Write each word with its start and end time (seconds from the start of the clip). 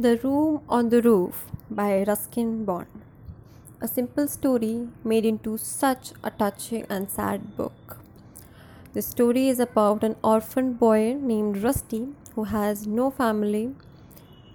The 0.00 0.16
Room 0.18 0.60
on 0.68 0.90
the 0.90 1.02
Roof 1.02 1.46
by 1.68 2.04
Ruskin 2.04 2.64
Bond. 2.64 2.86
A 3.80 3.88
simple 3.88 4.28
story 4.28 4.86
made 5.02 5.26
into 5.26 5.58
such 5.58 6.12
a 6.22 6.30
touching 6.30 6.86
and 6.88 7.10
sad 7.10 7.56
book. 7.56 7.96
The 8.92 9.02
story 9.02 9.48
is 9.48 9.58
about 9.58 10.04
an 10.04 10.14
orphan 10.22 10.74
boy 10.74 11.16
named 11.20 11.64
Rusty 11.64 12.10
who 12.36 12.44
has 12.44 12.86
no 12.86 13.10
family 13.10 13.74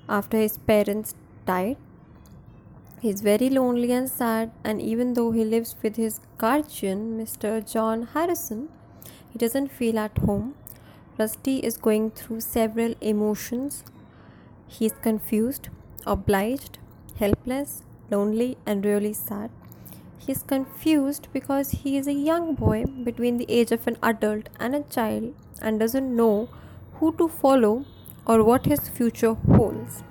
after 0.07 0.37
his 0.37 0.57
parents 0.59 1.13
died. 1.45 1.75
He 3.01 3.09
is 3.09 3.19
very 3.19 3.49
lonely 3.49 3.91
and 3.91 4.09
sad, 4.09 4.49
and 4.63 4.81
even 4.81 5.13
though 5.13 5.33
he 5.33 5.43
lives 5.43 5.75
with 5.83 5.97
his 5.97 6.21
guardian, 6.37 7.19
Mr. 7.19 7.69
John 7.69 8.03
Harrison, 8.13 8.69
he 9.29 9.37
doesn't 9.37 9.73
feel 9.73 9.99
at 9.99 10.19
home. 10.19 10.55
Rusty 11.19 11.57
is 11.57 11.75
going 11.75 12.11
through 12.11 12.39
several 12.39 12.95
emotions 13.01 13.83
he 14.73 14.87
is 14.87 14.93
confused, 15.01 15.69
obliged, 16.05 16.79
helpless, 17.17 17.83
lonely, 18.09 18.57
and 18.65 18.85
really 18.85 19.13
sad. 19.13 19.51
He 20.17 20.31
is 20.31 20.41
confused 20.41 21.27
because 21.33 21.71
he 21.83 21.97
is 21.97 22.07
a 22.07 22.13
young 22.13 22.55
boy 22.55 22.85
between 22.85 23.37
the 23.37 23.45
age 23.49 23.71
of 23.71 23.85
an 23.87 23.97
adult 24.01 24.49
and 24.59 24.73
a 24.73 24.81
child 24.81 25.33
and 25.61 25.79
doesn't 25.79 26.15
know 26.15 26.49
who 26.95 27.11
to 27.17 27.27
follow 27.27 27.85
or 28.25 28.43
what 28.43 28.65
his 28.65 28.89
future 28.89 29.33
holds. 29.33 30.03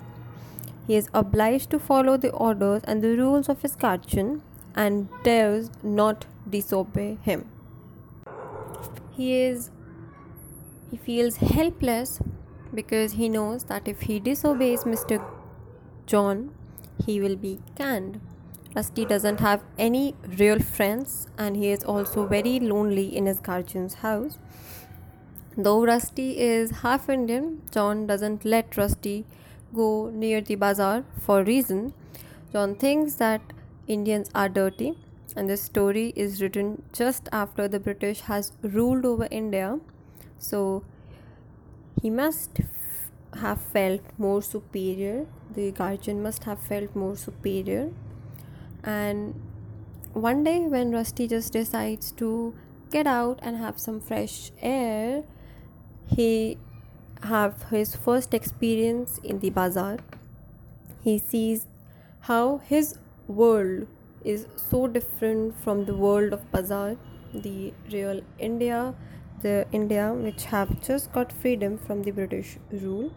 He 0.87 0.95
is 0.95 1.09
obliged 1.13 1.69
to 1.71 1.79
follow 1.79 2.15
the 2.17 2.31
orders 2.31 2.83
and 2.85 3.01
the 3.01 3.17
rules 3.17 3.49
of 3.49 3.61
his 3.61 3.75
guardian 3.75 4.41
and 4.75 5.09
dares 5.23 5.71
not 5.81 6.25
disobey 6.49 7.17
him. 7.21 7.49
He 9.11 9.35
is 9.41 9.71
he 10.91 10.97
feels 10.97 11.37
helpless 11.37 12.19
because 12.73 13.13
he 13.13 13.29
knows 13.29 13.65
that 13.65 13.87
if 13.87 14.01
he 14.01 14.19
disobeys 14.19 14.83
Mr. 14.83 15.23
John, 16.05 16.53
he 17.05 17.19
will 17.19 17.35
be 17.35 17.59
canned. 17.75 18.19
Rusty 18.75 19.05
doesn't 19.05 19.39
have 19.39 19.63
any 19.77 20.15
real 20.39 20.59
friends 20.59 21.27
and 21.37 21.55
he 21.55 21.69
is 21.69 21.83
also 21.83 22.25
very 22.25 22.59
lonely 22.59 23.15
in 23.15 23.27
his 23.27 23.39
guardian's 23.39 23.95
house. 23.95 24.39
Though 25.55 25.85
Rusty 25.85 26.39
is 26.39 26.71
half 26.81 27.07
Indian, 27.09 27.61
John 27.71 28.07
doesn't 28.07 28.43
let 28.43 28.75
Rusty 28.75 29.25
go 29.75 30.09
near 30.09 30.41
the 30.41 30.55
bazaar 30.55 31.05
for 31.19 31.43
reason. 31.43 31.93
John 32.51 32.75
thinks 32.75 33.15
that 33.15 33.41
Indians 33.87 34.29
are 34.33 34.49
dirty 34.49 34.97
and 35.35 35.49
the 35.49 35.57
story 35.57 36.13
is 36.15 36.41
written 36.41 36.81
just 36.91 37.29
after 37.31 37.67
the 37.67 37.79
British 37.79 38.21
has 38.21 38.53
ruled 38.61 39.05
over 39.05 39.27
India. 39.29 39.79
So 40.39 40.83
he 42.03 42.09
must 42.09 42.59
have 43.41 43.61
felt 43.61 44.01
more 44.17 44.41
superior. 44.41 45.25
The 45.55 45.71
guardian 45.71 46.21
must 46.21 46.43
have 46.43 46.59
felt 46.59 46.95
more 46.95 47.15
superior. 47.15 47.91
And 48.83 49.41
one 50.11 50.43
day 50.43 50.59
when 50.59 50.91
rusty 50.91 51.27
just 51.27 51.53
decides 51.53 52.11
to 52.23 52.53
get 52.91 53.07
out 53.07 53.39
and 53.41 53.57
have 53.57 53.79
some 53.79 53.99
fresh 53.99 54.51
air 54.61 55.23
he 56.05 56.57
have 57.23 57.63
his 57.69 57.95
first 57.95 58.33
experience 58.33 59.19
in 59.23 59.39
the 59.39 59.49
bazaar. 59.49 59.97
He 61.03 61.17
sees 61.17 61.67
how 62.31 62.57
his 62.57 62.99
world 63.27 63.87
is 64.23 64.47
so 64.57 64.87
different 64.87 65.55
from 65.63 65.85
the 65.85 65.95
world 65.95 66.33
of 66.33 66.51
bazaar 66.51 66.97
the 67.33 67.73
real 67.91 68.21
india 68.47 68.93
the 69.43 69.67
India 69.71 70.11
which 70.13 70.45
have 70.45 70.81
just 70.87 71.11
got 71.11 71.31
freedom 71.31 71.77
from 71.77 72.01
the 72.03 72.11
British 72.11 72.57
rule. 72.71 73.11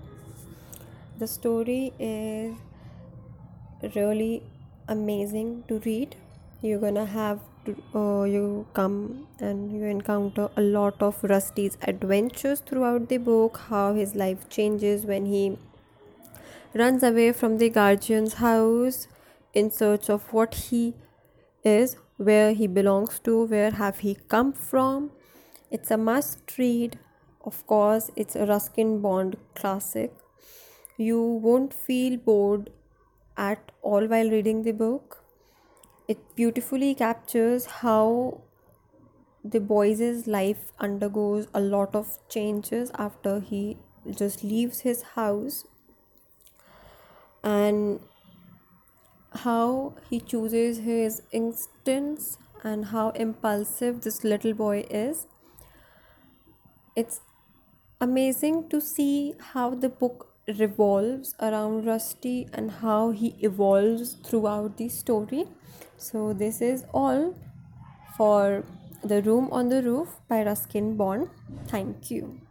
The 1.19 1.27
story 1.27 1.93
is 1.99 2.55
really 3.95 4.43
amazing 4.89 5.65
to 5.69 5.79
read. 5.87 6.17
You're 6.61 6.81
gonna 6.81 7.07
have 7.07 7.41
to, 7.65 7.77
uh, 7.95 8.25
you 8.25 8.67
come 8.75 9.27
and 9.41 9.73
you 9.73 9.85
encounter 9.85 10.49
a 10.57 10.63
lot 10.63 11.01
of 11.01 11.23
Rusty's 11.23 11.79
adventures 11.83 12.61
throughout 12.61 13.09
the 13.09 13.19
book, 13.19 13.61
how 13.69 13.95
his 13.95 14.15
life 14.15 14.49
changes 14.49 15.07
when 15.07 15.27
he 15.27 15.59
runs 16.75 17.03
away 17.03 17.33
from 17.33 17.59
the 17.59 17.71
guardian's 17.71 18.35
house 18.35 19.09
in 19.55 19.71
search 19.71 20.11
of 20.11 20.33
what 20.33 20.55
he 20.55 20.95
is, 21.65 21.97
where 22.17 22.53
he 22.53 22.67
belongs 22.67 23.21
to, 23.21 23.45
where 23.45 23.71
have 23.71 24.01
he 24.01 24.17
come 24.37 24.53
from 24.53 25.11
it's 25.71 25.91
a 25.91 25.97
must 25.97 26.59
read. 26.59 26.99
Of 27.45 27.67
course, 27.67 28.11
it's 28.17 28.37
a 28.37 28.47
Ruskin 28.47 29.01
Bond 29.01 29.37
classic. 29.55 30.13
You 30.97 31.21
won't 31.21 31.75
feel 31.75 32.17
bored 32.17 32.71
at 33.37 33.73
all 33.83 34.07
while 34.07 34.31
reading 34.31 34.63
the 34.63 34.73
book. 34.73 35.25
It 36.09 36.19
beautifully 36.37 36.95
captures 36.95 37.67
how 37.67 38.43
the 39.45 39.61
boy's 39.61 40.27
life 40.27 40.73
undergoes 40.79 41.47
a 41.55 41.61
lot 41.61 41.95
of 41.95 42.19
changes 42.29 42.91
after 42.99 43.41
he 43.41 43.79
just 44.11 44.43
leaves 44.43 44.81
his 44.81 45.03
house 45.03 45.67
and 47.43 48.01
how 49.33 49.95
he 50.09 50.21
chooses 50.21 50.79
his 50.79 51.23
instincts 51.31 52.39
and 52.65 52.87
how 52.87 53.11
impulsive 53.11 54.01
this 54.01 54.25
little 54.25 54.55
boy 54.55 54.85
is 54.91 55.27
it's 56.97 57.21
amazing 58.01 58.69
to 58.71 58.81
see 58.81 59.35
how 59.53 59.71
the 59.75 59.89
book 59.89 60.33
revolves 60.59 61.35
around 61.41 61.87
Rusty 61.87 62.49
and 62.53 62.71
how 62.71 63.11
he 63.11 63.35
evolves 63.41 64.15
throughout 64.25 64.77
the 64.79 64.89
story. 64.89 65.45
So, 65.99 66.33
this 66.33 66.61
is 66.61 66.85
all 66.95 67.35
for 68.17 68.65
The 69.05 69.23
Room 69.23 69.49
on 69.53 69.69
the 69.69 69.83
Roof 69.83 70.21
by 70.29 70.43
Ruskin 70.45 70.97
Bond. 70.97 71.29
Thank 71.69 72.11
you. 72.11 72.46